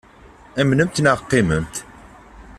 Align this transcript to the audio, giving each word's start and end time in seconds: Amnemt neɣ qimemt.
Amnemt 0.59 1.03
neɣ 1.03 1.19
qimemt. 1.29 1.75